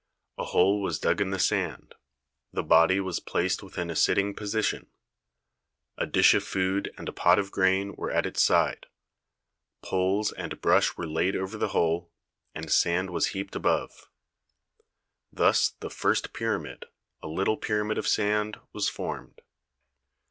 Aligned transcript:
A 0.39 0.45
hole 0.45 0.81
was 0.81 0.97
dug 0.97 1.21
in 1.21 1.29
the 1.29 1.37
sand; 1.37 1.93
the 2.51 2.63
THE 2.63 2.63
PYRAMID 2.63 2.63
OF 2.63 2.65
KHUFU 2.65 2.69
body 2.69 2.99
was 3.01 3.19
placed 3.19 3.61
within 3.61 3.81
in 3.83 3.89
a 3.91 3.95
sitting 3.95 4.33
position; 4.33 4.87
a 5.95 6.07
dish 6.07 6.33
of 6.33 6.43
food 6.43 6.91
and 6.97 7.07
a 7.07 7.11
pot 7.13 7.37
of 7.37 7.51
grain 7.51 7.93
were 7.95 8.09
at 8.09 8.25
its 8.25 8.41
side; 8.41 8.87
poles 9.83 10.31
and 10.31 10.59
brush 10.59 10.97
were 10.97 11.05
laid 11.05 11.35
over 11.35 11.55
the 11.55 11.67
hole, 11.67 12.11
and 12.55 12.71
sand 12.71 13.11
was 13.11 13.27
heaped 13.27 13.55
above. 13.55 14.09
Thus 15.31 15.69
the 15.69 15.91
first 15.91 16.33
pyramid, 16.33 16.85
a 17.21 17.27
little 17.27 17.57
pyramid 17.57 17.99
of 17.99 18.07
sand, 18.07 18.57
was 18.73 18.89
formed. 18.89 19.39